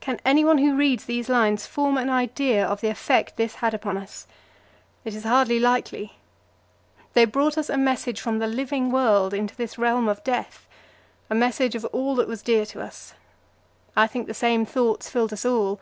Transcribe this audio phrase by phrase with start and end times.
[0.00, 3.96] Can anyone who reads these lines form an idea of the effect this had upon
[3.96, 4.26] us?
[5.04, 6.14] It is hardly likely.
[7.12, 10.66] They brought us a message from the living world into this realm of death
[11.30, 13.14] a message of all that was dear to us.
[13.94, 15.78] I think the same thoughts filled us all.